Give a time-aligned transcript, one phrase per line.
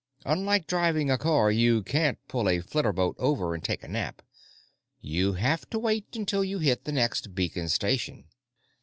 [0.25, 4.23] Unlike driving a car, you can't pull a flitterboat over and take a nap;
[4.99, 8.25] you have to wait until you hit the next beacon station.